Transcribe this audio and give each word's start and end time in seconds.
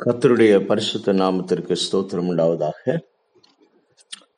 கத்தருடைய 0.00 0.66
பரிசுத்த 0.66 1.12
நாமத்திற்கு 1.12 1.74
ஸ்தோத்திரம் 1.84 2.28
உண்டாவதாக. 2.30 2.82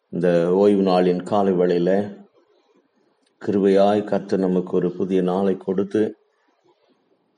இந்த 0.09 0.29
ஓய்வு 0.53 0.83
நாளின் 0.83 1.23
காலை 1.23 1.53
வேளையில் 1.53 1.97
கிருபையாய் 3.43 4.03
கத்து 4.11 4.37
நமக்கு 4.37 4.73
ஒரு 4.73 4.91
புதிய 4.91 5.23
நாளை 5.23 5.55
கொடுத்து 5.57 6.03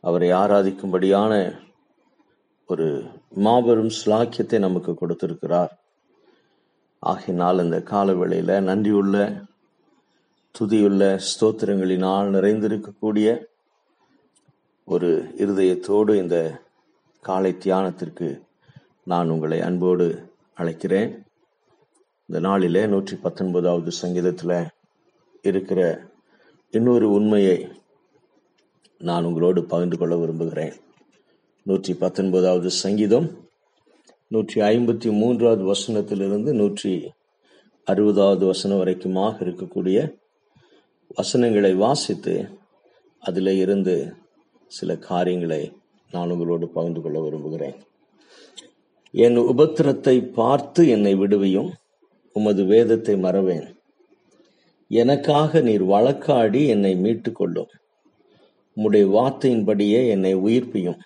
அவரை 0.00 0.32
ஆராதிக்கும்படியான 0.32 1.32
ஒரு 2.68 2.88
மாபெரும் 3.30 3.92
ஸ்லாக்கியத்தை 3.98 4.58
நமக்கு 4.58 4.94
கொடுத்திருக்கிறார். 4.94 5.72
ஆகையினால் 6.98 7.58
இந்த 7.58 7.82
கால 7.82 8.14
வேளையில் 8.14 8.56
நன்றியுள்ள 8.70 9.16
துதியுள்ள 10.58 11.18
ஸ்தோத்திரங்களினால் 11.30 12.34
நிறைந்திருக்கக்கூடிய 12.38 13.28
ஒரு 14.84 15.10
இருதயத்தோடு 15.36 16.14
இந்த 16.16 16.36
காலை 17.22 17.50
தியானத்திற்கு 17.64 18.28
நான் 19.04 19.28
உங்களை 19.28 19.58
அன்போடு 19.60 20.06
அழைக்கிறேன். 20.56 21.10
இந்த 22.28 22.38
நாளிலே 22.40 22.86
நூற்றி 22.86 23.16
பத்தொன்பதாவது 23.16 23.90
சங்கீதத்தில் 23.90 24.54
இருக்கிற 25.42 25.80
இன்னொரு 26.70 27.06
உண்மையை 27.10 27.58
நான் 29.00 29.24
உங்களோடு 29.24 29.62
பகிர்ந்து 29.64 29.98
கொள்ள 29.98 30.16
விரும்புகிறேன். 30.16 30.74
நூற்றி 31.66 31.94
பத்தொன்பதாவது 31.94 32.70
சங்கீதம் 32.70 33.28
நூற்றி 34.28 34.60
ஐம்பத்தி 34.60 35.12
மூன்றாவது 35.20 35.64
வசனத்திலிருந்து 35.72 36.52
நூற்றி 36.52 36.92
அறுபதாவது 37.86 38.44
வசனம் 38.46 38.80
வரைக்குமாக 38.82 39.44
இருக்கக்கூடிய 39.44 39.98
வசனங்களை 41.14 41.72
வாசித்து 41.74 42.34
அதில் 43.22 43.52
இருந்து 43.56 43.96
சில 44.72 44.96
காரியங்களை 45.08 45.62
நான் 46.12 46.30
உங்களோடு 46.30 46.68
பகிர்ந்து 46.68 47.00
கொள்ள 47.00 47.20
விரும்புகிறேன். 47.20 47.74
என் 49.10 49.36
உபத்திரத்தை 49.36 50.32
பார்த்து 50.32 50.88
என்னை 50.88 51.14
விடுவியும். 51.14 51.70
உமது 52.32 52.64
வேதத்தை 52.64 53.16
மறவேன். 53.16 53.80
எனக்காக 54.88 55.60
நீர் 55.60 55.82
வழக்காடி 55.82 56.66
என்னை 56.66 56.96
மீட்டுக் 56.96 57.34
கொள்ளும். 57.34 57.68
உம்முடைய 58.76 59.06
வார்த்தையின்படியே 59.16 60.08
என்னை 60.08 60.36
உயிர்ப்பியும். 60.36 60.98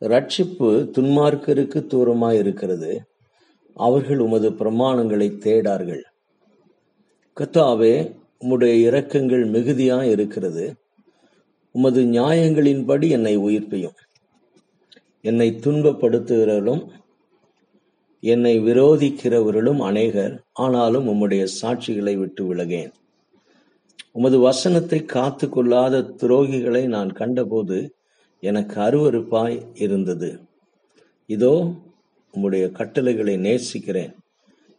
ரட்சிப்பு 0.00 0.70
துன்மார்க்கருக்கு 0.92 1.86
தூரமாய் 1.86 2.38
இருக்கிறது 2.38 3.02
அவர்கள் 3.74 4.18
உமது 4.18 4.50
பிரமாணங்களை 4.50 5.28
தேடார்கள். 5.44 6.02
கத்தாவே 7.40 8.14
உம்முடைய 8.40 8.74
இரக்கங்கள் 8.88 9.46
மிகுதியாய் 9.46 10.10
இருக்கிறது 10.10 10.74
உமது 11.74 12.00
நியாயங்களின்படி 12.16 13.08
என்னை 13.08 13.34
உயிர்ப்பியும் 13.38 13.98
என்னை 15.24 15.48
துன்பப்படுத்துகிறவர்களும் 15.64 16.84
என்னை 18.22 18.52
விரோதிக்கிறவர்களும் 18.58 19.80
அநேகர் 19.80 20.34
ஆனாலும் 20.52 21.06
உம்முடைய 21.08 21.42
சாட்சிகளை 21.58 22.14
விட்டு 22.16 22.44
விலகேன். 22.44 22.92
உமது 24.12 24.38
வசனத்தை 24.38 25.00
காத்து 25.04 25.46
கொள்ளாத 25.48 26.04
துரோகிகளை 26.20 26.82
நான் 26.86 27.10
கண்டபோது 27.12 27.78
எனக்கு 28.42 28.76
அருவருப்பாய் 28.80 29.58
இருந்தது. 29.74 30.30
இதோ 31.26 31.54
உம்முடைய 32.34 32.64
கட்டளைகளை 32.72 33.36
நேசிக்கிறேன். 33.36 34.14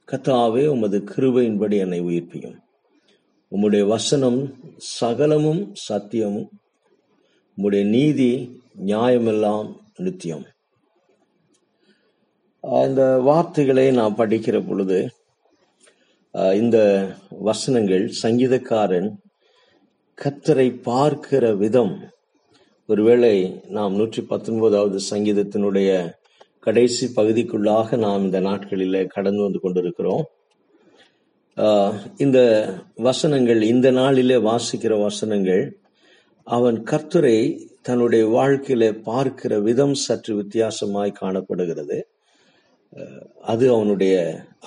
கத்தாவே 0.08 0.64
உமது 0.68 0.98
கிருபையின்படி 1.12 1.76
என்னை 1.78 2.00
உயிர்ப்பியும் 2.02 2.58
உம்முடைய 3.52 3.84
வசனம் 3.88 4.40
சகலமும் 5.00 5.62
சத்தியமும் 5.90 6.50
உம்முடைய 7.60 7.84
நீதி 7.86 8.62
நியாயமெல்லாம் 8.86 9.76
நித்தியம். 9.96 10.46
இந்த 12.64 13.20
வார்த்தைகளை 13.20 13.92
நான் 13.92 14.16
படிக்கிற 14.16 14.68
பொழுது 14.68 15.10
இந்த 16.34 16.78
வசனங்கள் 17.30 18.14
சங்கீதக்காரன் 18.24 19.10
கத்தரை 20.18 20.82
பார்க்கிற 20.82 21.56
விதம். 21.56 22.00
ஒருவேளை 22.88 23.62
நாம் 23.68 23.96
நூற்றி 23.96 24.22
பத்தொன்பதாவது 24.22 25.00
சங்கீதத்தினுடைய 25.10 26.14
கடைசி 26.60 27.12
பகுதிக்குள்ளாக 27.16 27.98
நாம் 27.98 28.24
இந்த 28.24 28.40
நாட்களில் 28.40 29.08
கடந்து 29.08 29.42
வந்து 29.42 29.60
கொண்டிருக்கிறோம். 29.60 30.26
ஆஹ் 31.56 31.94
இந்த 32.18 32.40
வசனங்கள் 32.96 33.62
இந்த 33.62 33.92
நாளிலே 33.92 34.36
வாசிக்கிற 34.36 35.02
வசனங்கள் 35.02 35.64
அவன் 36.50 36.78
கர்த்தரை 36.84 37.38
தன்னுடைய 37.82 38.24
வாழ்க்கையில 38.28 38.84
பார்க்கிற 39.02 39.54
விதம் 39.60 39.98
சற்று 40.04 40.34
வித்தியாசமாய் 40.36 41.20
காணப்படுகிறது. 41.20 41.98
அது 43.44 43.66
அவனுடைய 43.74 44.16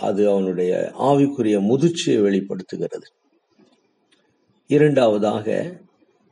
அது 0.00 0.22
அவனுடைய 0.30 0.72
ஆவிக்குரிய 1.08 1.56
முதிர்ச்சியை 1.70 2.18
வெளிப்படுத்துகிறது. 2.22 3.08
இரண்டாவதாக 4.70 5.46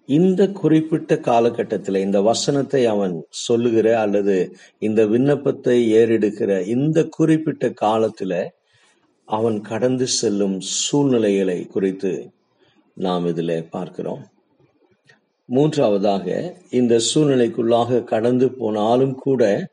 இந்த 0.09 0.43
குறிப்பிட்ட 0.61 1.17
காலகட்டத்தில் 1.21 2.05
இந்த 2.05 2.19
வசனத்தை 2.21 2.83
அவன் 2.87 3.15
சொல்லுகிற 3.47 3.89
அல்லது 4.01 4.37
இந்த 4.79 5.01
விண்ணப்பத்தை 5.07 5.77
ஏறெடுக்கிற 5.93 6.51
இந்த 6.67 6.99
குறிப்பிட்ட 7.19 7.69
காலத்துல 7.83 8.35
அவன் 9.29 9.59
கடந்து 9.61 10.07
செல்லும் 10.19 10.57
சூழ்நிலைகளை 10.81 11.59
குறித்து 11.67 12.13
நாம் 12.97 13.27
இதில் 13.27 13.69
பார்க்கிறோம். 13.69 14.23
மூன்றாவதாக 15.51 16.57
இந்த 16.71 17.01
சூழ்நிலைக்குள்ளாக 17.15 18.05
கடந்து 18.05 18.51
போனாலும் 18.53 19.15
கூட 19.15 19.71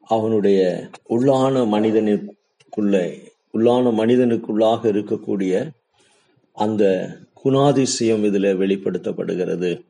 அவனுடைய 0.00 0.90
உள்ளான 1.08 1.64
மனிதனுக்குள்ளே 1.66 3.28
உள்ளான 3.52 3.90
மனிதனுக்குள்ளாக 3.90 4.88
இருக்கக்கூடிய 4.88 5.70
அந்த 6.52 7.08
குணாதிசயம் 7.44 8.24
இதில் 8.24 8.56
வெளிப்படுத்தப்படுகிறது. 8.56 9.84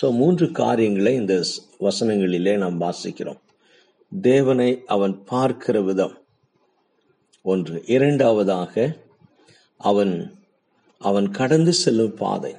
ஸோ 0.00 0.12
மூன்று 0.12 0.52
காரியங்களை 0.52 1.14
இந்த 1.14 1.42
வசனங்களிலே 1.80 2.56
நாம் 2.56 2.80
வாசிக்கிறோம். 2.80 3.40
தேவனை 4.20 4.82
அவன் 4.86 5.24
பார்க்கிற 5.24 5.80
விதம். 5.80 6.18
ஒன்று. 7.42 7.82
இரண்டாவதாக 7.86 8.96
அவன் 9.76 10.34
அவன் 10.98 11.30
கடந்து 11.30 11.72
செல்லும் 11.72 12.14
பாதை. 12.14 12.54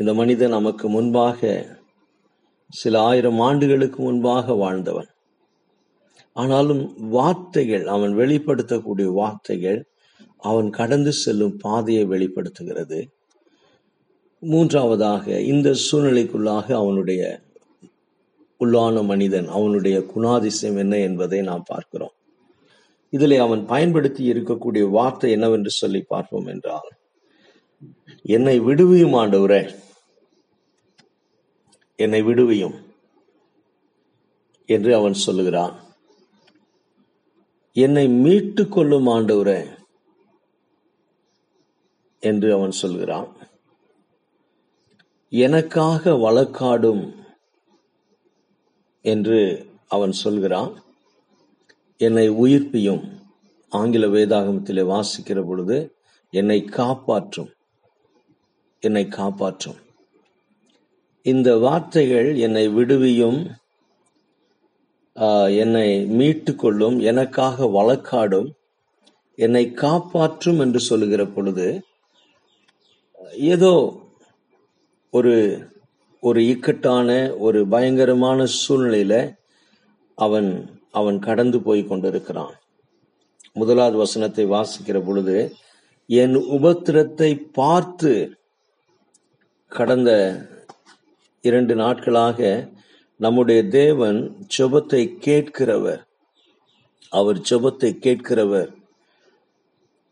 இந்த 0.00 0.14
மனிதன் 0.14 0.48
நமக்கு 0.48 0.88
முன்பாக 0.88 1.40
சில 2.70 3.00
ஆயிரம் 3.00 3.40
ஆண்டுகளுக்கு 3.40 4.02
முன்பாக 4.02 4.52
வாழ்ந்தவன். 4.52 5.08
ஆனாலும் 6.36 7.08
வார்த்தைகள் 7.08 7.86
அவன் 7.86 8.16
வெளிப்படுத்தக்கூடிய 8.16 9.08
வார்த்தைகள் 9.12 9.80
அவன் 10.38 10.70
கடந்து 10.70 11.12
செல்லும் 11.12 11.56
பாதையை 11.56 12.04
வெளிப்படுத்துகிறது. 12.04 13.00
மூன்றாவதாக 14.38 15.40
இந்த 15.40 15.74
சூழ்நிலைக்குள்ளாக 15.86 16.72
அவனுடைய 16.72 17.42
உள்ளான 18.60 19.04
மனிதன் 19.04 19.48
அவனுடைய 19.48 19.98
குணாதிசயம் 20.14 20.80
என்ன 20.84 20.96
என்பதை 20.98 21.42
நாம் 21.42 21.66
பார்க்கிறோம். 21.66 22.14
இதிலே 23.10 23.36
அவன் 23.36 23.66
பயன்படுத்தி 23.66 24.32
இருக்கக்கூடிய 24.32 24.86
வார்த்தை 24.90 25.30
என்னவென்று 25.30 25.70
சொல்லி 25.70 26.02
பார்ப்போம் 26.08 26.46
என்றால் 26.46 26.90
என்னை 28.22 28.60
விடுவியும் 28.60 29.18
ஆண்டவரே 29.20 29.62
என்னை 32.00 32.22
விடுவியும் 32.22 32.76
என்று 34.66 34.94
அவன் 34.94 35.12
சொல்லுகிறான். 35.12 35.74
என்னை 37.72 38.08
மீட்டு 38.08 38.68
கொள்ளும் 38.68 39.06
ஆண்டவரே 39.06 39.60
என்று 42.20 42.52
அவன் 42.52 42.70
சொல்கிறான் 42.70 43.36
எனக்காக 45.28 46.10
வழக்காடும் 46.10 47.02
என்று 49.02 49.38
அவன் 49.88 50.12
சொல்கிறான் 50.12 50.82
என்னை 51.96 52.30
உயிர்ப்பியும். 52.30 53.04
ஆங்கில 53.68 54.06
வேதாகமத்திலே 54.06 54.82
வாசிக்கிற 54.86 55.46
பொழுது 55.46 55.94
என்னை 56.30 56.64
காப்பாற்றும். 56.64 57.52
என்னை 58.80 59.08
காப்பாற்றும். 59.08 59.88
இந்த 61.26 61.58
வார்த்தைகள் 61.58 62.28
என்னை 62.38 62.64
விடுவியும் 62.68 63.40
ஆஹ், 65.16 65.50
என்னை 65.56 65.88
மீட்டு 66.18 66.52
கொள்ளும் 66.56 66.98
எனக்காக 67.02 67.66
வழக்காடும் 67.70 68.50
என்னை 69.38 69.64
காப்பாற்றும் 69.76 70.60
என்று 70.60 70.80
சொல்லுகிற 70.80 71.22
பொழுது 71.28 71.66
ஏதோ 73.48 73.72
ஒரு 75.14 75.34
ஒரு 76.22 76.40
இக்கட்டான 76.46 77.10
ஒரு 77.38 77.60
பயங்கரமான 77.66 78.46
சூழ்நிலையில 78.58 79.14
அவன் 80.18 80.50
அவன் 80.92 81.18
கடந்து 81.18 81.58
போய் 81.62 81.82
கொண்டிருக்கிறான். 81.82 82.54
முதலாவது 83.56 83.96
வசனத்தை 83.96 84.44
வாசிக்கிற 84.48 84.98
பொழுது 85.04 85.36
என் 86.08 86.36
உபத்திரத்தை 86.50 87.30
பார்த்து 87.52 88.12
கடந்த 89.72 90.10
இரண்டு 91.40 91.74
நாட்களாக 91.74 92.68
நம்முடைய 93.16 93.64
தேவன் 93.68 94.46
ஜெபத்தை 94.58 95.02
கேட்கிறவர். 95.26 96.02
அவர் 97.08 97.38
ஜெபத்தை 97.50 97.90
கேட்கிறவர். 98.04 98.70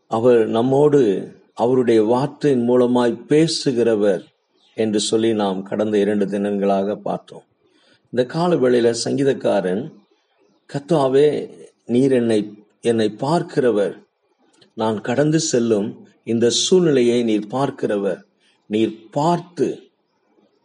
அவர் 0.07 0.47
நம்மோடு 0.47 1.33
அவருடைய 1.55 2.03
வார்த்தையின் 2.03 2.69
மூலமாய் 2.69 3.15
பேசுகிறவர் 3.29 4.25
என்று 4.75 5.01
சொல்லி 5.01 5.33
நாம் 5.33 5.63
கடந்த 5.63 5.99
இரண்டு 5.99 6.25
தினங்களாக 6.25 6.95
பார்த்தோம். 6.95 7.43
இந்த 8.11 8.27
கால 8.27 8.55
வேளையில 8.55 8.95
சங்கீதக்காரன் 9.05 9.93
கத்தாவே 10.71 11.51
நீர் 11.87 12.13
என்னை 12.13 12.53
என்னை 12.81 13.15
பார்க்கிறவர். 13.21 13.95
நான் 14.75 15.01
கடந்து 15.01 15.41
செல்லும் 15.41 16.07
இந்த 16.25 16.51
சூழ்நிலையை 16.51 17.23
நீர் 17.23 17.47
பார்க்கிறவர். 17.51 18.21
நீர் 18.67 19.11
பார்த்து 19.11 19.88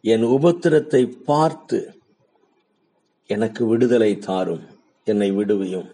என் 0.06 0.22
உபத்திரத்தை 0.22 1.06
பார்த்து 1.06 1.98
எனக்கு 3.26 3.66
விடுதலை 3.66 4.18
தாரும் 4.18 4.62
என்னை 5.04 5.32
விடுவியும். 5.32 5.92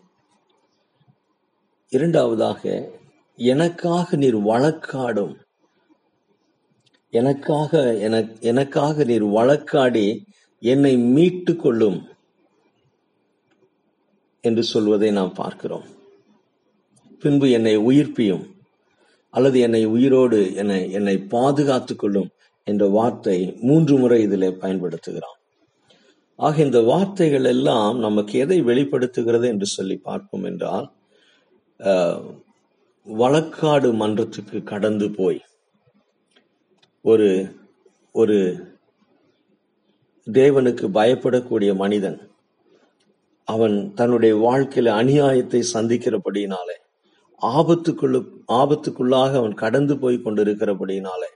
இரண்டாவதாக 1.88 2.90
எனக்காக 3.36 4.16
நீர் 4.16 4.36
வழக்காடும். 4.36 5.36
எனக்காக 7.10 7.92
எனக்- 7.92 8.40
எனக்காக 8.40 9.04
நீர் 9.04 9.24
வழக்காடி 9.24 10.22
என்னை 10.60 10.96
மீட்டு 10.96 11.56
கொள்ளும் 11.56 12.08
என்று 14.40 14.62
சொல்வதை 14.62 15.10
நாம் 15.10 15.34
பார்க்கிறோம். 15.34 15.84
பின்பு 17.20 17.50
என்னை 17.50 17.78
உயிர்ப்பியும் 17.78 18.50
அல்லது 19.30 19.60
என்னை 19.60 19.84
உயிரோடு 19.84 20.54
என்னை 20.54 20.90
என்னை 20.90 21.18
பாதுகாத்துக் 21.18 21.98
கொள்ளும் 21.98 22.30
என்ற 22.70 22.84
வார்த்தை 22.88 23.38
மூன்று 23.60 23.94
முறை 23.98 24.18
இதில் 24.22 24.58
பயன்படுத்துகிறான். 24.62 25.38
ஆக 26.38 26.56
இந்த 26.64 26.80
வார்த்தைகள் 26.82 27.44
எல்லாம் 27.44 27.96
நமக்கு 27.98 28.34
எதை 28.38 28.58
வெளிப்படுத்துகிறது 28.62 29.46
என்று 29.48 29.66
சொல்லி 29.76 29.96
பார்ப்போம் 30.08 30.44
என்றால் 30.44 30.86
வழக்காடு 33.06 33.88
மன்றத்துக்கு 33.92 34.58
கடந்து 34.62 35.06
போய் 35.10 35.40
ஒரு 37.04 37.28
ஒரு 38.14 38.36
தேவனுக்கு 40.26 40.86
பயப்படக்கூடிய 40.98 41.70
மனிதன் 41.74 42.18
அவன் 43.48 43.76
தன்னுடைய 43.94 44.32
வாழ்க்கையில 44.46 44.92
அநியாயத்தை 45.00 45.60
சந்திக்கிறபடியினாலே 45.74 46.76
ஆபத்துக்குள்ள 47.42 48.16
ஆபத்துக்குள்ளாக 48.52 49.32
அவன் 49.32 49.54
கடந்து 49.62 49.94
போய் 49.98 50.24
கொண்டிருக்கிறபடியினாலே 50.24 51.30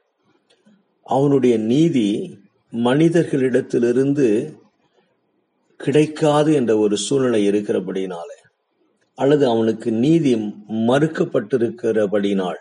அவனுடைய 1.04 1.56
நீதி 1.56 2.38
மனிதர்களிடத்திலிருந்து 2.72 4.54
கிடைக்காது 5.76 6.52
என்ற 6.52 6.76
ஒரு 6.76 6.96
சூழ்நிலை 6.96 7.48
இருக்கிறபடினாலே 7.48 8.38
அல்லது 9.14 9.48
அவனுக்கு 9.48 9.92
நீதி 9.92 10.34
மறுக்கப்பட்டிருக்கிறபடினால் 10.70 12.60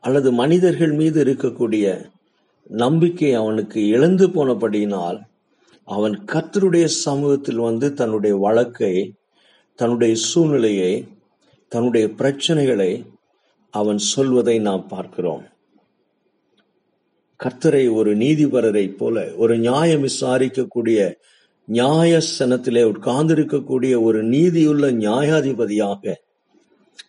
அல்லது 0.00 0.32
மனிதர்கள் 0.32 0.92
மீது 0.92 1.24
இருக்கக்கூடிய 1.24 2.10
நம்பிக்கை 2.64 3.34
அவனுக்கு 3.34 3.86
இழந்து 3.86 4.28
போனபடியினால் 4.28 5.20
அவன் 5.84 6.24
கர்த்தருடைய 6.32 6.84
சமூகத்தில் 6.84 7.58
வந்து 7.58 7.92
தன்னுடைய 7.92 8.36
வழக்கை 8.36 9.14
தன்னுடைய 9.74 10.14
சூழ்நிலையை 10.14 11.08
தன்னுடைய 11.68 12.06
பிரச்சனைகளை 12.06 13.06
அவன் 13.70 13.98
சொல்வதை 13.98 14.58
நாம் 14.58 14.86
பார்க்கிறோம். 14.86 15.44
கர்த்தரை 17.44 17.92
ஒரு 17.92 18.16
நீதிபரரை 18.16 18.96
போல 18.96 19.34
ஒரு 19.34 19.58
நியாயம் 19.58 20.02
விசாரிக்கக்கூடிய 20.02 21.14
நியாயசனத்திலே 21.72 22.82
உட்கார்ந்திருக்கக்கூடிய 22.92 24.02
ஒரு 24.02 24.22
நீதியுள்ள 24.22 24.92
நியாயாதிபதியாக 24.92 26.14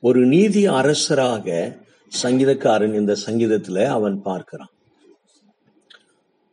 ஒரு 0.01 0.25
நீதி 0.25 0.67
அரசராக 0.67 1.77
சங்கீதக்காரன் 2.23 2.93
இந்த 2.93 3.15
சங்கீதத்துல 3.25 3.85
அவன் 3.85 4.21
பார்க்கிறான். 4.21 4.71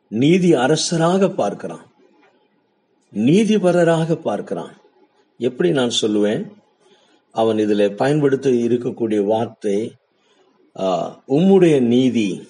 நீதி 0.08 0.54
அரசராக 0.54 1.28
பார்க்கிறான். 1.30 1.92
நீதிபரராக 3.14 4.14
பார்க்கிறான். 4.14 4.74
எப்படி 5.38 5.70
நான் 5.70 5.98
சொல்லுவேன்? 6.00 6.50
அவன் 7.30 7.58
இதில் 7.58 7.94
பயன்படுத்த 7.94 8.50
இருக்கக்கூடிய 8.50 9.24
வார்த்தை 9.24 9.92
உம்முடைய 11.28 11.80
நீதி 11.80 12.48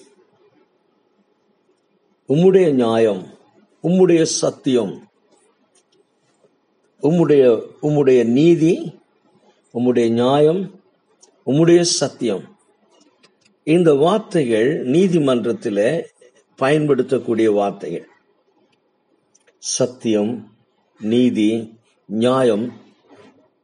உம்முடைய 2.27 2.73
நியாயம் 2.73 3.23
உம்முடைய 3.83 4.23
சத்தியம் 4.23 5.07
உம்முடைய 7.01 7.43
உம்முடைய 7.81 8.25
நீதி 8.25 8.99
உம்முடைய 9.73 10.11
நியாயம் 10.11 10.79
உம்முடைய 11.45 11.81
சத்தியம். 11.81 12.57
இந்த 13.63 13.93
வார்த்தைகள் 13.93 14.83
நீதிமன்றத்தில் 14.85 16.05
பயன்படுத்தக்கூடிய 16.55 17.51
வார்த்தைகள். 17.51 18.07
சத்தியம் 19.57 20.51
நீதி 20.99 21.77
நியாயம் 22.05 22.73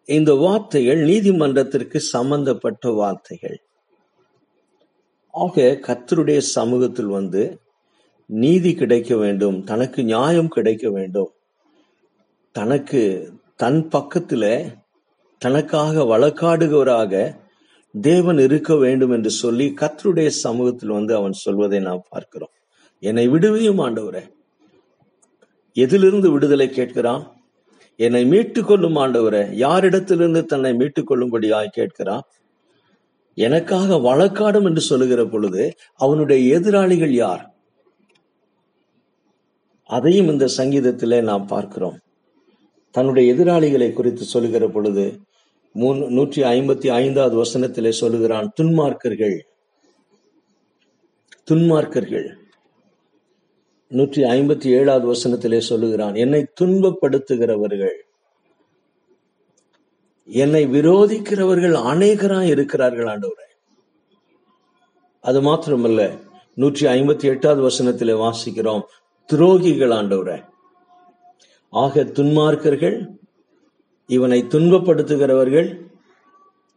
இந்த 0.06 0.34
வார்த்தைகள் 0.34 0.98
நீதிமன்றத்திற்கு 0.98 2.00
சம்பந்தப்பட்ட 2.00 2.92
வார்த்தைகள். 2.92 3.62
ஆக 5.32 5.62
கர்த்தருடைய 5.62 6.38
சமூகத்தில் 6.38 7.06
வந்து 7.06 7.60
நீதி 8.32 8.74
கிடைக்க 8.74 9.18
வேண்டும் 9.18 9.64
தனக்கு 9.64 10.04
நியாயம் 10.04 10.48
கிடைக்க 10.48 10.90
வேண்டும். 10.90 11.32
தனக்கு 12.52 13.34
தன் 13.56 13.88
பக்கத்துல 13.88 14.74
தனக்காக 15.38 16.04
வழக்காடுகிறவராக 16.04 17.36
தேவன் 18.02 18.38
இருக்க 18.38 18.76
வேண்டும் 18.76 19.12
என்று 19.12 19.30
சொல்லி 19.30 19.74
கத்தருடைய 19.82 20.28
சமூகத்தில் 20.28 20.90
வந்து 20.90 21.16
அவன் 21.16 21.32
சொல்வதை 21.32 21.80
நாம் 21.80 22.04
பார்க்கிறோம். 22.10 22.50
என்னை 23.00 23.30
விடுவியும் 23.30 23.80
ஆண்டவரே. 23.80 24.28
எதிலிருந்து 25.74 26.32
விடுதலை 26.32 26.68
கேட்கிறான்? 26.68 27.28
என்னை 27.96 28.26
மீட்டுக் 28.26 28.68
கொள்ளும் 28.68 28.96
ஆண்டவரே. 28.96 29.52
யாரிடத்திலிருந்து 29.52 30.46
தன்னை 30.46 30.74
மீட்டுக் 30.74 31.12
கொள்ளும்படியாய் 31.12 31.68
கேட்கிறான்? 31.78 32.22
எனக்காக 33.34 33.96
வழக்காடும் 33.96 34.64
என்று 34.64 34.82
சொல்லுகிற 34.82 35.26
பொழுது 35.26 35.74
அவனுடைய 35.96 36.60
எதிராளிகள் 36.60 37.12
யார்? 37.12 37.51
அதையும் 39.96 40.30
இந்த 40.34 40.46
சங்கீதத்திலே 40.58 41.20
நாம் 41.30 41.46
பார்க்கிறோம். 41.54 41.98
தன்னுடைய 42.96 43.26
எதிராளிகளை 43.34 43.90
குறித்து 43.94 44.24
சொல்லுகிற 44.34 44.66
பொழுது 44.76 45.06
நூற்றி 46.16 46.42
ஐம்பத்தி 46.56 46.88
ஐந்தாவது 47.02 47.36
வசனத்திலே 47.44 47.92
சொல்லுகிறான் 48.00 48.48
துன்மார்க்கர்கள். 48.60 49.38
துன்மார்க்கர்கள். 51.50 52.28
நூற்றி 53.92 54.22
ஐம்பத்தி 54.36 54.68
ஏழாவது 54.80 55.06
வசனத்திலே 55.14 55.60
சொல்லுகிறான் 55.70 56.16
என்னை 56.24 56.42
துன்பப்படுத்துகிறவர்கள். 56.60 57.98
என்னை 60.30 60.64
விரோதிக்கிறவர்கள் 60.76 61.76
அநேகராய் 61.92 62.52
இருக்கிறார்கள் 62.56 63.10
ஆண்டவரே. 63.14 63.48
அது 65.24 65.40
மாத்திரமல்ல 65.48 66.02
நூற்றி 66.58 66.86
ஐம்பத்தி 66.96 67.26
எட்டாவது 67.34 67.62
வசனத்திலே 67.70 68.16
வாசிக்கிறோம் 68.26 68.84
துரோகிகள் 69.30 69.94
ஆண்டவரே. 70.00 70.44
ஆக 71.70 72.04
துன்மார்க்கர்கள் 72.04 72.98
இவனை 74.08 74.44
துன்பப்படுத்துகிறவர்கள் 74.44 75.70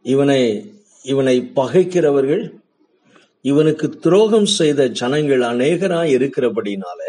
இவனை 0.03 0.41
இவனை 1.03 1.51
பகைக்கிறவர்கள் 1.55 2.53
இவனுக்கு 3.41 3.89
துரோகம் 3.89 4.45
செய்த 4.45 4.87
ஜனங்கள் 4.87 5.39
அநேகராய் 5.39 6.13
இருக்கிறபடினால 6.15 7.01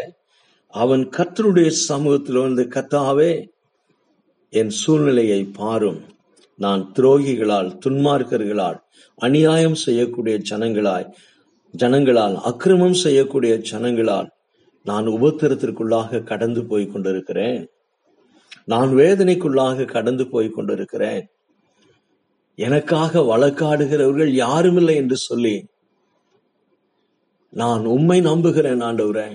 அவன் 0.67 1.09
கர்த்தருடைய 1.17 1.67
சமூகத்தில் 1.67 2.37
வந்து 2.37 2.63
கத்தாவே 2.63 3.47
என் 4.49 4.69
சூழ்நிலையை 4.69 5.43
பாரும். 5.43 6.01
நான் 6.55 6.91
துரோகிகளால் 6.95 7.79
துன்மார்க்கர்களால் 7.85 8.77
அநியாயம் 9.15 9.75
செய்யக்கூடிய 9.75 10.39
ஜனங்களாய் 10.49 11.13
ஜனங்களால் 11.77 12.35
அக்கிரமம் 12.35 12.93
செய்யக்கூடிய 12.93 13.61
ஜனங்களால் 13.71 14.29
நான் 14.87 15.07
உபத்திரத்திற்குள்ளாக 15.07 16.23
கடந்து 16.31 16.61
போய் 16.69 16.85
கொண்டிருக்கிறேன். 16.87 17.63
நான் 18.65 18.91
வேதனைக்குள்ளாக 18.95 19.85
கடந்து 19.85 20.23
போய் 20.27 20.49
கொண்டிருக்கிறேன். 20.49 21.25
எனக்காக 22.59 23.21
வழக்காடுகிறவர்கள் 23.31 24.31
யாருமில்லை 24.43 24.95
என்று 25.01 25.17
சொல்லி 25.27 25.55
நான் 27.61 27.83
உம்மை 27.95 28.19
நம்புகிறேன் 28.21 28.81
ஆண்டவரே. 28.81 29.27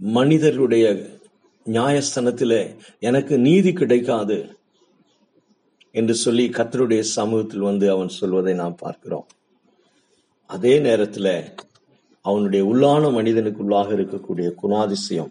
மனிதர்களுடைய 0.00 0.86
நியாயஸ்தனத்திலே 1.66 2.62
எனக்கு 3.00 3.34
நீதி 3.38 3.72
கிடைக்காது 3.72 4.38
என்று 5.94 6.14
சொல்லி 6.24 6.44
கத்தருடைய 6.48 7.02
சமூகத்தில் 7.16 7.68
வந்து 7.68 7.86
அவன் 7.90 8.16
சொல்வதை 8.18 8.54
நாம் 8.54 8.80
பார்க்கிறோம். 8.84 9.28
அதே 10.50 10.74
நேரத்துல 10.78 11.28
அவனுடைய 12.24 12.64
உள்ளான 12.64 13.10
மனிதனுக்குள்ளாக 13.10 13.88
இருக்கக்கூடிய 13.94 14.54
குணாதிசயம். 14.62 15.28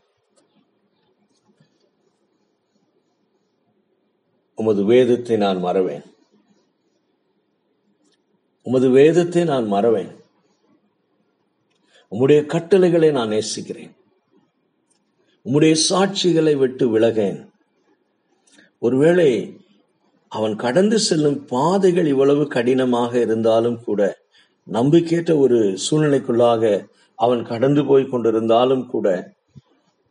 உமது 4.56 4.84
வேதத்தை 4.84 5.38
நான் 5.38 5.60
மறவேன். 5.60 6.04
உமது 8.64 8.90
வேதத்தை 8.90 9.44
நான் 9.44 9.66
மறவேன். 9.66 10.16
உம்முடைய 12.12 12.46
கட்டளைகளை 12.46 13.12
நான் 13.12 13.28
நேசிக்கிறேன். 13.28 13.96
உம்முடைய 15.46 15.76
சாட்சிகளை 15.90 16.56
விட்டு 16.56 16.90
விலகேன். 16.90 17.50
ஒருவேளை 18.80 19.60
அவன் 20.30 20.56
கடந்து 20.56 21.00
செல்லும் 21.00 21.46
பாதைகள் 21.46 22.06
இவ்வளவு 22.06 22.48
கடினமாக 22.48 23.20
இருந்தாலும் 23.20 23.84
கூட 23.84 24.23
நம்பிக்கையற்ற 24.72 25.38
ஒரு 25.38 25.78
சூழ்நிலைக்குள்ளாக 25.90 26.88
அவன் 27.16 27.44
கடந்து 27.44 27.86
போய் 27.86 28.04
கொண்டிருந்தாலும் 28.04 28.86
கூட 28.86 29.34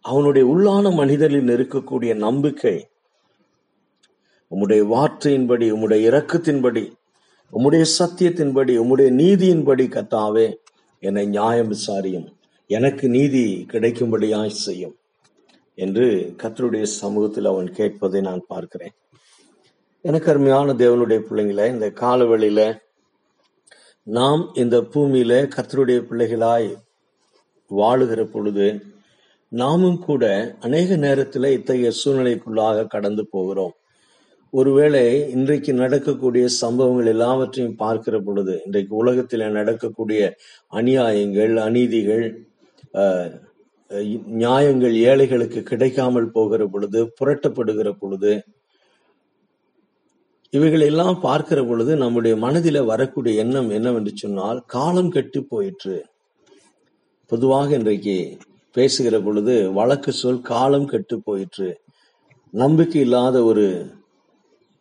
அவனுடைய 0.01 0.55
உள்ளான 0.55 0.95
மனிதனில் 0.95 1.49
இருக்கக்கூடிய 1.49 2.15
நம்பிக்கை 2.15 2.89
உம்முடைய 4.51 4.83
வார்த்தையின்படி 4.95 5.67
உம்முடைய 5.75 6.01
இரக்கத்தின்படி 6.11 6.93
உம்முடைய 7.53 7.85
சத்தியத்தின்படி 7.99 8.73
உம்முடைய 8.83 9.09
நீதியின்படி 9.23 9.85
கத்தாவே 9.89 10.55
என்னை 10.99 11.27
நியாயம் 11.27 11.73
விசாரியும். 11.73 12.27
எனக்கு 12.67 13.09
நீதி 13.09 13.67
கிடைக்கும்படியாய் 13.69 14.49
செய்யும் 14.49 14.97
என்று 15.75 16.35
கத்தருடைய 16.43 16.83
சமூகத்தில் 16.83 17.45
அவன் 17.45 17.67
கேட்பதை 17.67 18.21
நான் 18.21 18.43
பார்க்கிறேன். 18.47 18.93
எனக்கு 20.01 20.31
அருமையான 20.31 20.73
தேவனுடைய 20.73 21.21
பிள்ளைங்கள 21.29 21.69
இந்த 21.69 21.93
காலவெளியில 22.01 22.82
நாம் 24.07 24.41
இந்த 24.55 24.77
பூமியில 24.93 25.33
கர்த்தருடைய 25.55 25.99
பிள்ளைகளாய் 26.09 26.69
வாழுகிற 27.71 28.23
பொழுது 28.25 28.67
நாமும் 29.53 29.99
கூட 29.99 30.25
அநேக 30.61 30.97
நேரத்தில் 30.97 31.55
இத்தகைய 31.57 31.91
சூழ்நிலைக்குள்ளாக 32.01 32.87
கடந்து 32.87 33.25
போகிறோம். 33.31 33.75
ஒருவேளை 34.53 35.03
இன்றைக்கு 35.31 35.73
நடக்கக்கூடிய 35.73 36.47
சம்பவங்கள் 36.61 37.07
எல்லாவற்றையும் 37.07 37.77
பார்க்கிற 37.77 38.17
பொழுது 38.21 38.55
இன்றைக்கு 38.67 38.95
உலகத்தில் 38.97 39.45
நடக்கக்கூடிய 39.51 40.23
அநியாயங்கள் 40.73 41.55
அநீதிகள் 41.67 42.25
நியாயங்கள் 44.43 44.95
ஏழைகளுக்கு 45.11 45.63
கிடைக்காமல் 45.63 46.33
போகிற 46.33 46.63
பொழுது 46.67 47.01
புரட்டப்படுகிற 47.21 47.91
பொழுது 48.01 48.33
இவைகள் 50.53 50.81
எல்லாம் 50.81 51.19
பார்க்கிற 51.21 51.65
பொழுது 51.65 51.93
நம்முடைய 51.97 52.35
மனதில 52.37 52.79
வரக்கூடிய 52.85 53.43
எண்ணம் 53.43 53.71
என்னவென்று 53.71 54.13
சொன்னால் 54.15 54.59
காலம் 54.67 55.09
கெட்டு 55.09 55.41
போயிற்று. 55.49 55.95
பொதுவாக 57.31 57.69
இன்றைக்கு 57.77 58.17
பேசுகிற 58.77 59.17
பொழுது 59.21 59.55
வழக்கு 59.73 60.13
சொல் 60.13 60.41
காலம் 60.41 60.87
கெட்டு 60.87 61.17
போயிற்று. 61.21 61.69
நம்பிக்கை 62.55 63.01
இல்லாத 63.01 63.37
ஒரு 63.45 63.65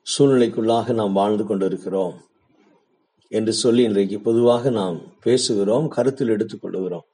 சூழ்நிலைக்குள்ளாக 0.07 0.93
நாம் 0.93 1.13
வாழ்ந்து 1.13 1.45
கொண்டிருக்கிறோம் 1.45 2.15
என்று 3.31 3.53
சொல்லி 3.53 3.83
இன்றைக்கு 3.83 4.19
பொதுவாக 4.19 4.69
நாம் 4.69 4.97
பேசுகிறோம் 5.25 5.87
கருத்தில் 5.87 6.33
எடுத்துக்கொள்கிறோம் 6.35 7.07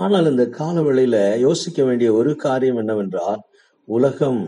ஆனால் 0.00 0.26
இந்த 0.26 0.44
காலவெளியில 0.60 1.16
யோசிக்க 1.38 1.84
வேண்டிய 1.84 2.08
ஒரு 2.12 2.32
காரியம் 2.36 2.76
என்னவென்றால் 2.76 3.40
உலகம் 3.88 4.40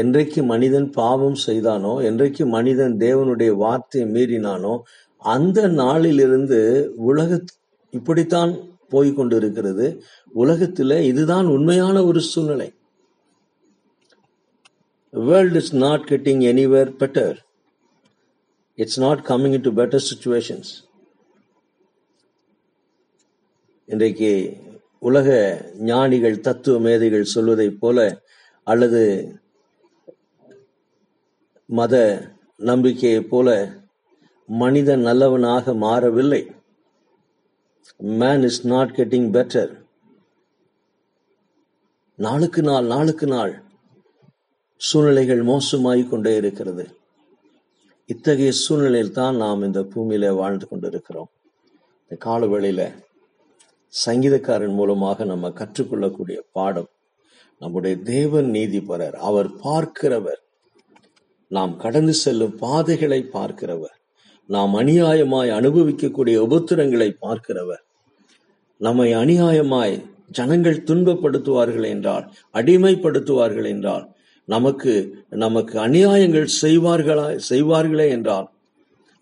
என்றைக்கு 0.00 0.40
மனிதன் 0.42 0.90
பாவம் 0.90 1.38
செய்தானோ 1.46 1.92
என்றைக்கு 2.02 2.46
மனிதன் 2.46 2.96
தேவனுடைய 2.96 3.50
வார்த்தையை 3.56 4.10
மீறினானோ 4.10 4.72
அந்த 5.22 5.68
நாளிலிருந்து 5.68 6.60
உலக 7.08 7.44
இப்படித்தான் 7.90 8.52
போய் 8.88 9.10
கொண்டிருக்கிறது 9.12 9.86
உலகத்துல 10.34 11.00
இதுதான் 11.02 11.46
உண்மையான 11.46 12.04
ஒரு 12.04 12.20
சூழ்நிலை. 12.20 12.68
World 15.10 15.56
is 15.56 15.74
not 15.74 16.06
getting 16.10 16.42
anywhere 16.52 16.90
better 16.98 17.36
it's 18.78 19.00
not 19.00 19.24
coming 19.28 19.52
in 19.52 19.60
to 19.60 19.70
better 19.70 20.04
situations 20.10 20.72
இன்றைக்கு 23.88 24.32
உலக 25.00 25.28
ஞானிகள் 25.78 26.40
தத்துவ 26.40 26.78
மேதைகள் 26.78 27.32
சொல்வதைப் 27.34 27.80
போல 27.80 27.98
அல்லது 28.66 29.02
மத 31.66 31.94
நம்பிக்கையைப் 32.56 33.30
போல 33.30 33.68
மனிதன் 34.46 35.00
நல்லவனாக 35.00 35.74
மாறவில்லை. 35.74 36.50
Man 37.96 38.42
is 38.42 38.66
not 38.66 38.90
getting 38.90 39.30
better 39.30 39.82
நாளுக்கு 42.16 42.62
நாள் 42.62 42.86
நாளுக்கு 42.86 43.26
நாள் 43.26 43.62
சூழ்நிலைகள் 44.76 45.42
மோசமாகிக் 45.42 46.08
கொண்டே 46.08 46.36
இருக்கிறது. 46.36 46.98
இத்தகைய 48.06 48.52
சூழ்நிலையில் 48.52 49.12
தான் 49.12 49.36
நாம் 49.36 49.62
இந்த 49.62 49.80
பூமியில 49.80 50.34
வாழ்ந்து 50.34 50.68
கொண்டிருக்கிறோம். 50.68 51.30
இந்த 52.10 52.30
காலவேளையில 52.30 53.02
சங்கீதக்காரன் 54.06 54.74
மூலமாக 54.74 55.24
நம்ம 55.24 55.48
கற்றுக்கொள்ளக்கூடிய 55.48 56.40
பாடம் 56.52 56.90
நம்முடைய 57.58 57.96
தேவன் 57.96 58.50
நீதிபரர் 58.50 59.14
அவர் 59.14 59.50
பார்க்கிறவர். 59.56 60.43
நாம் 61.56 61.72
கடந்து 61.76 62.14
செல்லும் 62.14 62.56
பாதைகளை 62.56 63.20
பார்க்கிறவர். 63.36 63.96
நாம் 64.48 64.72
அநியாயமாய் 64.74 65.50
அனுபவிக்கக்கூடிய 65.58 66.36
உபத்திரங்களை 66.46 67.08
பார்க்கிறவர். 67.20 67.82
நம்மை 68.80 69.08
அநியாயமாய் 69.14 69.94
ஜனங்கள் 70.30 70.84
துன்பப்படுத்துவார்கள் 70.88 71.86
என்றால் 71.94 72.24
அடிமைப்படுத்துவார்கள் 72.54 73.68
என்றால் 73.74 74.04
நமக்கு 74.48 74.92
நமக்கு 75.44 75.74
அநியாயங்கள் 75.86 76.48
செய்வார்களா 76.62 77.28
செய்வார்களே 77.50 78.06
என்றால் 78.16 78.48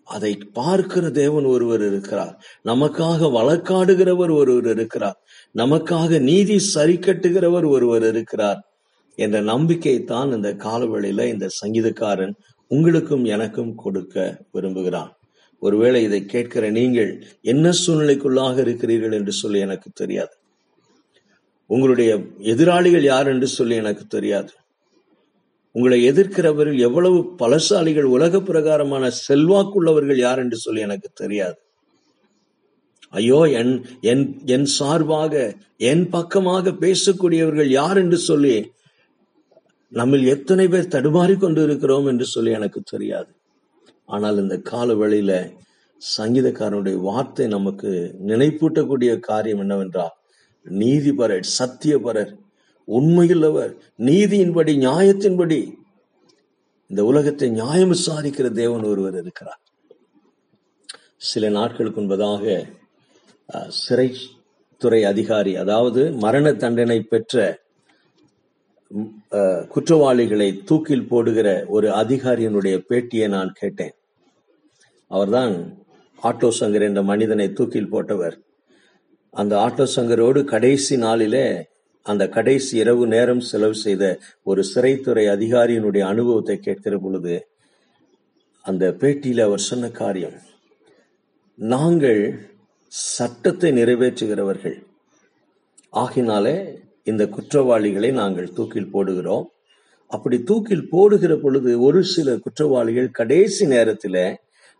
அதை 0.07 0.31
பார்க்கிற 0.53 1.05
தேவன் 1.21 1.45
ஒருவர் 1.45 1.83
இருக்கிறார். 1.89 2.33
நமக்காக 2.65 3.29
வழக்காடுகிறவர் 3.37 4.33
ஒருவர் 4.39 4.69
இருக்கிறார். 4.75 5.17
நமக்காக 5.55 6.19
நீதி 6.29 6.57
சரி 6.73 6.95
கட்டுகிறவர் 6.97 7.67
ஒருவர் 7.75 8.05
இருக்கிறார். 8.11 8.59
என்ற 9.17 9.37
நம்பிக்கை 9.41 9.97
தான் 10.03 10.29
இந்த 10.31 10.49
காலவெளியில 10.65 11.25
இந்த 11.33 11.47
சங்கீதக்காரன் 11.61 12.33
உங்களுக்கும் 12.71 13.25
எனக்கும் 13.25 13.75
கொடுக்க 13.75 14.15
விரும்புகிறான். 14.51 15.11
ஒருவேளை 15.61 15.99
இதை 16.03 16.21
கேட்கிற 16.25 16.69
நீங்கள் 16.69 17.11
என்ன 17.41 17.73
சூழ்நிலைக்குள்ளாக 17.81 18.57
இருக்கிறீர்கள் 18.59 19.11
என்று 19.11 19.31
சொல்லி 19.31 19.59
எனக்கு 19.59 19.89
தெரியாது. 19.93 20.33
உங்களுடைய 21.69 22.11
எதிராளிகள் 22.53 23.03
யார் 23.03 23.27
என்று 23.27 23.47
சொல்லி 23.47 23.75
எனக்கு 23.75 24.05
தெரியாது. 24.07 24.51
உங்களை 25.75 25.99
எதிர்க்கிறவர்கள் 26.11 26.79
எவ்வளவு 26.79 27.19
பலசாலிகள் 27.39 28.07
உலக 28.15 28.41
பிரகாரமான 28.41 29.05
செல்வாக்குள்ளவர்கள் 29.27 30.19
யார் 30.27 30.39
என்று 30.39 30.57
சொல்லி 30.57 30.81
எனக்கு 30.81 31.09
தெரியாது. 31.13 31.57
ஐயோ 33.13 33.39
என் 33.59 33.73
என் 34.01 34.25
என் 34.45 34.67
சார்பாக 34.77 35.33
என் 35.77 36.09
பக்கமாக 36.09 36.71
பேசக்கூடியவர்கள் 36.83 37.69
யார் 37.79 37.97
என்று 37.97 38.17
சொல்லி 38.29 38.55
நம்மில் 39.93 40.25
எத்தனை 40.33 40.65
பேர் 40.67 40.93
தடுமாறி 40.93 41.35
கொண்டு 41.37 41.61
இருக்கிறோம் 41.63 42.07
என்று 42.07 42.25
சொல்லி 42.25 42.51
எனக்கு 42.51 42.79
தெரியாது. 42.85 43.31
ஆனால் 44.09 44.41
இந்த 44.43 44.55
கால 44.65 44.93
வேளையில 44.93 45.33
சங்கீதக்காரனுடைய 46.01 46.97
வார்த்தை 47.07 47.45
நமக்கு 47.47 47.91
நினைப்பூட்டக்கூடிய 48.29 49.11
காரியம் 49.27 49.61
என்னவென்றால் 49.63 50.15
நீதிபரர் 50.65 51.47
சத்தியபரர் 51.57 52.33
உண்மையுள்ளவர் 52.87 53.71
நீதியின்படி 54.05 54.73
நியாயத்தின்படி 54.81 55.59
இந்த 56.91 57.01
உலகத்தை 57.09 57.47
நியாயம் 57.51 57.91
விசாரிக்கிற 57.93 58.47
தேவன் 58.55 58.83
ஒருவர் 58.85 59.17
இருக்கிறார். 59.19 59.61
சில 61.23 61.49
நாட்களுக்கு 61.49 61.99
முன்பதாக 61.99 62.43
அஹ், 63.49 63.71
சிறைத்துறை 63.81 65.01
அதிகாரி 65.09 65.53
அதாவது 65.57 66.01
மரண 66.21 66.45
தண்டனை 66.61 66.99
பெற்ற 67.05 67.35
குற்றவாளிகளை 69.73 70.47
தூக்கில் 70.69 71.09
போடுகிற 71.11 71.49
ஒரு 71.75 71.87
அதிகாரியினுடைய 72.01 72.75
பேட்டியை 72.89 73.27
நான் 73.27 73.51
கேட்டேன். 73.59 73.93
அவர்தான் 75.11 75.53
ஆட்டோ 76.23 76.49
சங்கர் 76.59 76.85
என்ற 76.87 77.01
மனிதனை 77.11 77.47
தூக்கில் 77.53 77.93
போட்டவர். 77.93 78.35
அந்த 79.33 79.53
ஆட்டோ 79.65 79.85
சங்கரோடு 79.95 80.39
கடைசி 80.53 80.95
நாளிலே 80.97 81.47
அந்த 82.05 82.23
கடைசி 82.29 82.73
இரவு 82.83 83.03
நேரம் 83.07 83.43
செலவு 83.49 83.75
செய்த 83.83 84.03
ஒரு 84.43 84.61
சிறைத்துறை 84.73 85.25
அதிகாரியினுடைய 85.35 86.03
அனுபவத்தை 86.13 86.55
கேட்கிற 86.57 86.95
பொழுது 86.97 87.35
அந்த 88.65 88.85
பேட்டியில் 89.01 89.41
அவர் 89.45 89.67
சொன்ன 89.69 89.89
காரியம் 90.01 90.37
நாங்கள் 91.59 92.21
சட்டத்தை 92.93 93.69
நிறைவேற்றுகிறவர்கள். 93.71 94.77
ஆகினாலே 95.93 96.57
இந்த 97.07 97.23
குற்றவாளிகளை 97.35 98.09
நாங்கள் 98.21 98.53
தூக்கில் 98.57 98.93
போடுகிறோம். 98.93 99.45
அப்படி 100.11 100.37
தூக்கில் 100.49 100.89
போடுகிற 100.93 101.33
பொழுது 101.43 101.71
ஒரு 101.87 101.99
சில 102.13 102.35
குற்றவாளிகள் 102.45 103.15
கடைசி 103.19 103.65
நேரத்தில் 103.65 104.23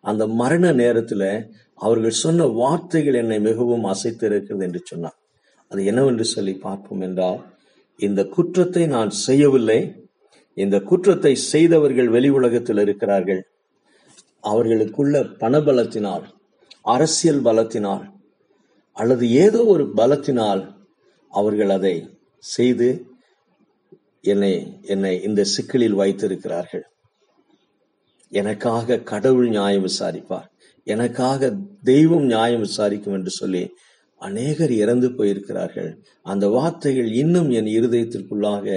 அந்த 0.04 0.24
மரண 0.42 0.66
நேரத்தில் 0.82 1.30
அவர்கள் 1.80 2.22
சொன்ன 2.24 2.46
வார்த்தைகள் 2.60 3.18
என்னை 3.22 3.40
மிகவும் 3.40 3.86
அசைத்து 3.94 4.26
இருக்கிறது 4.30 4.64
என்று 4.68 4.82
சொன்னார். 4.84 5.18
அது 5.72 5.82
என்னவென்று 5.90 6.26
சொல்லி 6.36 6.54
பார்ப்போம் 6.66 7.04
என்றால் 7.08 7.40
இந்த 8.00 8.22
குற்றத்தை 8.36 8.84
நான் 8.88 9.12
செய்யவில்லை. 9.26 9.80
இந்த 10.58 10.78
குற்றத்தை 10.90 11.34
செய்தவர்கள் 11.52 12.10
வெளி 12.16 12.30
உலகத்தில் 12.40 12.82
இருக்கிறார்கள். 12.86 13.42
அவர்களுக்குள்ள 14.44 15.18
பணபலத்தினால் 15.42 16.26
அரசியல் 16.86 17.44
பலத்தினால் 17.48 18.04
அல்லது 18.98 19.26
ஏதோ 19.44 19.62
ஒரு 19.74 19.86
பலத்தினால் 20.00 20.64
அவர்கள் 21.40 21.70
அதை 21.70 21.96
செய்து 22.44 22.90
என்னை 24.32 24.54
என்னை 24.84 25.14
இந்த 25.28 25.42
சிக்கலில் 25.54 26.00
வைத்திருக்கிறார்கள். 26.02 26.86
எனக்காக 28.32 29.04
கடவுள் 29.12 29.50
நியாயம் 29.50 29.88
விசாரிப்பார். 29.90 30.48
எனக்காக 30.88 31.52
தெய்வம் 31.84 32.26
நியாயம் 32.26 32.66
விசாரிக்கும் 32.68 33.18
என்று 33.18 33.32
சொல்லி 33.42 33.64
அநேகர் 34.22 34.74
இறந்து 34.84 35.08
போயிருக்கிறார்கள். 35.10 35.90
அந்த 36.24 36.46
வார்த்தைகள் 36.48 37.10
இன்னும் 37.14 37.50
என் 37.50 37.70
இருதயத்திற்குள்ளாக 37.78 38.68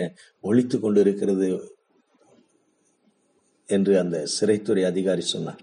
ஒழித்து 0.40 0.76
கொண்டிருக்கிறது 0.80 1.48
என்று 3.68 3.92
அந்த 4.02 4.16
சிறைத்துறை 4.36 4.82
அதிகாரி 4.84 5.25
சொன்னார். 5.34 5.62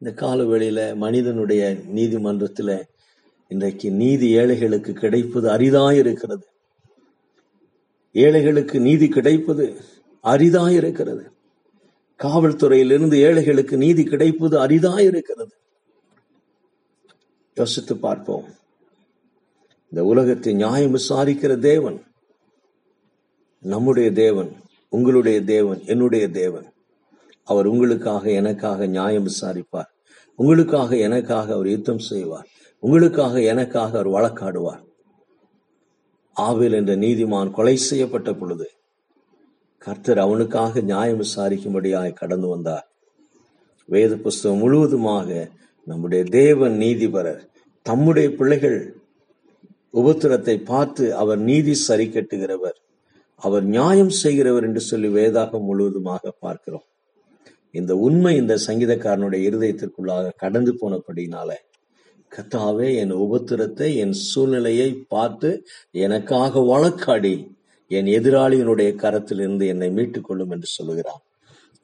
இந்த 0.00 0.10
காலவெளியில 0.22 0.80
மனிதனுடைய 0.96 1.62
நீதிமன்றத்தில் 1.96 2.76
இன்றைக்கு 3.54 3.90
நீதி 3.90 4.28
ஏழைகளுக்கு 4.30 4.92
கிடைப்பது 4.92 5.48
அரிதாயிருக்கிறது. 5.48 6.44
ஏழைகளுக்கு 8.12 8.80
நீதி 8.80 9.08
கிடைப்பது 9.08 9.64
அரிதாயிருக்கிறது. 10.22 11.24
காவல்துறையிலிருந்து 12.22 13.16
ஏழைகளுக்கு 13.18 13.76
நீதி 13.76 14.04
கிடைப்பது 14.04 14.58
அரிதாயிருக்கிறது. 14.58 15.54
யோசித்து 17.54 17.96
பார்ப்போம். 17.96 18.44
இந்த 19.90 20.04
உலகத்தை 20.04 20.52
நியாயம் 20.52 20.94
விசாரிக்கிற 20.94 21.58
தேவன் 21.58 22.02
நம்முடைய 23.58 24.12
தேவன் 24.12 24.52
உங்களுடைய 24.88 25.44
தேவன் 25.44 25.80
என்னுடைய 25.86 26.28
தேவன். 26.28 26.72
அவர் 27.44 27.66
உங்களுக்காக 27.66 28.30
எனக்காக 28.30 28.86
நியாயம் 28.86 29.26
விசாரிப்பார். 29.26 29.90
உங்களுக்காக 30.34 30.96
எனக்காக 30.96 31.54
அவர் 31.54 31.68
யுத்தம் 31.68 32.04
செய்வார். 32.10 32.48
உங்களுக்காக 32.84 33.34
எனக்காக 33.52 33.92
அவர் 33.98 34.14
வழக்காடுவார். 34.16 34.82
ஆவில் 36.36 36.76
என்ற 36.78 36.92
நீதிமான் 37.04 37.54
கொலை 37.56 37.76
செய்யப்பட்ட 37.88 38.30
பொழுது 38.34 38.66
கர்த்தர் 39.86 40.20
அவனுக்காக 40.24 40.82
நியாயம் 40.90 41.22
விசாரிக்கும்படியாய் 41.24 42.18
கடந்து 42.20 42.48
வந்தார். 42.48 42.86
வேத 43.88 44.12
புஸ்தகம் 44.24 44.62
முழுவதுமாக 44.62 45.28
நம்முடைய 45.86 46.22
தேவன் 46.40 46.76
நீதிபரர் 46.82 47.42
தம்முடைய 47.86 48.28
பிள்ளைகள் 48.38 48.78
உபத்திரத்தை 49.94 50.56
பார்த்து 50.72 51.04
அவர் 51.22 51.40
நீதி 51.50 51.74
சரி 51.88 52.06
கட்டுகிறவர் 52.08 52.78
அவர் 53.42 53.64
நியாயம் 53.74 54.14
செய்கிறவர் 54.22 54.66
என்று 54.68 54.82
சொல்லி 54.90 55.08
வேதாகம் 55.18 55.68
முழுவதுமாக 55.68 56.32
பார்க்கிறோம். 56.44 56.86
இந்த 57.70 57.92
உண்மை 58.06 58.32
இந்த 58.36 58.54
சங்கீதக்காரனுடைய 58.66 59.40
இருதயத்திற்குள்ளாக 59.48 60.34
கடந்து 60.42 60.72
போனபடினால 60.80 61.50
கத்தாவே 62.36 62.88
என் 62.94 63.14
உபத்திரத்தை 63.16 63.88
என் 63.96 64.12
சூழ்நிலையை 64.12 64.88
பார்த்து 65.08 65.50
எனக்காக 65.90 66.60
வழக்காடி. 66.60 67.34
என் 67.88 68.06
எதிராளியினுடைய 68.06 68.90
கரத்திலிருந்து 68.94 69.66
என்னை 69.66 69.90
மீட்டுக் 69.90 70.24
கொள்ளும் 70.24 70.50
என்று 70.50 70.66
சொல்லுகிறான். 70.66 71.22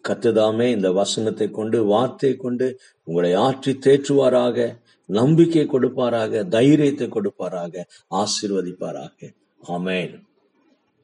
கத்துதாமே 0.08 0.66
இந்த 0.70 0.92
வசனத்தை 0.92 1.50
கொண்டு 1.50 1.84
வார்த்தை 1.84 2.36
கொண்டு 2.36 2.80
உங்களை 3.04 3.34
ஆற்றி 3.34 3.72
தேற்றுவாராக 3.86 4.78
நம்பிக்கை 5.08 5.64
கொடுப்பாராக 5.66 6.48
தைரியத்தை 6.48 7.08
கொடுப்பாராக 7.08 7.84
ஆசீர்வதிப்பாராக. 8.14 9.30
ஆமென். 9.60 10.14